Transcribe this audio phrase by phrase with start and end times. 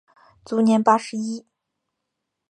[0.47, 1.45] 卒年八十一。